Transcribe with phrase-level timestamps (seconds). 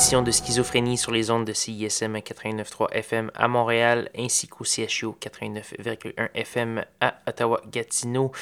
[0.00, 6.30] De Schizophrénie sur les ondes de CISM 89.3 FM à Montréal ainsi qu'au CHU 89.1
[6.34, 8.32] FM à Ottawa-Gatineau.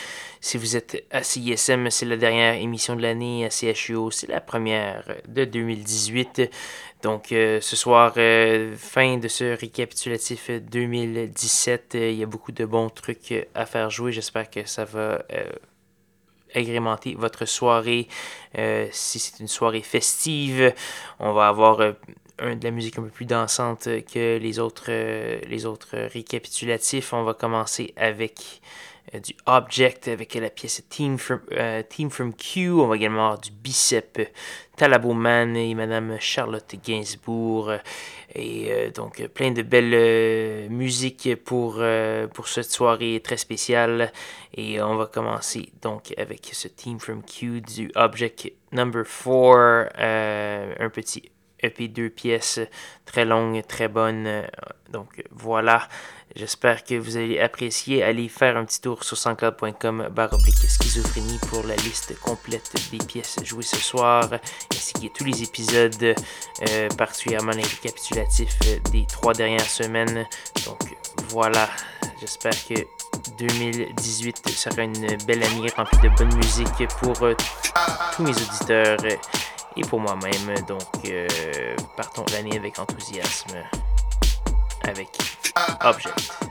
[0.40, 3.44] Si vous êtes à CISM, c'est la dernière émission de l'année.
[3.44, 6.48] À CHU, c'est la première de 2018.
[7.02, 11.94] Donc euh, ce soir, euh, fin de ce récapitulatif 2017.
[11.94, 14.12] il y a beaucoup de bons trucs à faire jouer.
[14.12, 15.50] J'espère que ça va euh,
[16.54, 18.08] agrémenter votre soirée.
[18.58, 20.74] Euh, si c'est une soirée festive,
[21.18, 21.92] on va avoir euh,
[22.40, 27.12] de la musique un peu plus dansante que les autres, euh, les autres récapitulatifs.
[27.12, 28.60] On va commencer avec
[29.24, 31.40] du Object avec la pièce Team from,
[31.88, 32.72] Team from Q.
[32.72, 34.20] On va également avoir du Bicep
[34.76, 37.72] Talaboman et Madame Charlotte Gainsbourg.
[38.34, 44.12] Et euh, donc, plein de belles euh, musiques pour, euh, pour cette soirée très spéciale.
[44.54, 49.88] Et on va commencer donc avec ce Team from Q du Object Number 4,
[50.80, 52.60] un petit EP deux pièces,
[53.04, 54.44] très longue, très bonne.
[54.90, 55.88] Donc voilà.
[56.36, 58.02] J'espère que vous allez apprécier.
[58.02, 63.42] Allez faire un petit tour sur sanscloud.com oblique schizophrénie pour la liste complète des pièces
[63.44, 64.28] jouées ce soir,
[64.72, 66.14] ainsi que tous les épisodes,
[66.68, 68.58] euh, particulièrement les récapitulatifs
[68.92, 70.26] des trois dernières semaines.
[70.66, 70.78] Donc
[71.28, 71.68] voilà,
[72.20, 72.74] j'espère que
[73.38, 77.34] 2018 sera une belle année remplie de bonne musique pour euh,
[78.14, 78.98] tous mes auditeurs
[79.76, 80.54] et pour moi-même.
[80.66, 81.26] Donc euh,
[81.96, 83.56] partons l'année avec enthousiasme
[84.88, 85.08] avec
[85.56, 86.48] object.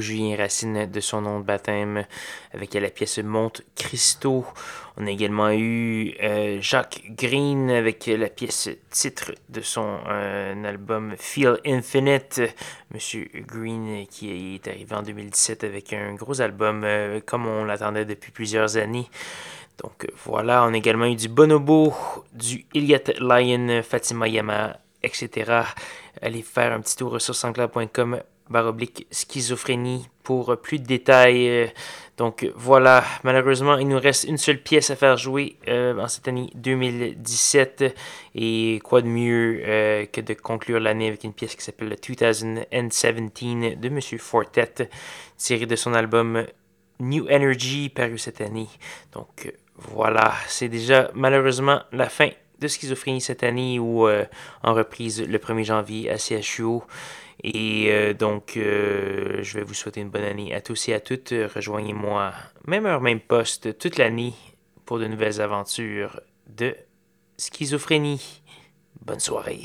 [0.00, 2.04] Julien Racine de son nom de baptême,
[2.52, 4.44] avec la pièce Monte Cristo.
[4.96, 11.14] On a également eu euh, Jacques Green avec la pièce titre de son euh, album
[11.16, 12.40] Feel Infinite.
[12.92, 18.04] Monsieur Green qui est arrivé en 2017 avec un gros album euh, comme on l'attendait
[18.04, 19.08] depuis plusieurs années.
[19.82, 21.94] Donc voilà, on a également eu du Bonobo,
[22.32, 25.62] du Iliad Lion, Fatima Yama, etc.
[26.20, 28.20] Allez faire un petit tour sur sanscloud.com
[28.50, 31.72] baroblique schizophrénie pour plus de détails.
[32.18, 36.26] Donc voilà, malheureusement, il nous reste une seule pièce à faire jouer euh, en cette
[36.26, 37.94] année 2017.
[38.34, 43.80] Et quoi de mieux euh, que de conclure l'année avec une pièce qui s'appelle 2017
[43.80, 44.90] de Monsieur Fortet,
[45.36, 46.44] tirée de son album
[47.00, 48.68] New Energy paru cette année.
[49.12, 54.24] Donc voilà, c'est déjà malheureusement la fin de schizophrénie cette année ou euh,
[54.62, 56.82] en reprise le 1er janvier à CHUO.
[57.44, 61.00] Et euh, donc, euh, je vais vous souhaiter une bonne année à tous et à
[61.00, 61.32] toutes.
[61.54, 62.32] Rejoignez-moi,
[62.66, 64.34] même heure, même poste, toute l'année
[64.84, 66.74] pour de nouvelles aventures de
[67.36, 68.42] schizophrénie.
[69.04, 69.60] Bonne soirée.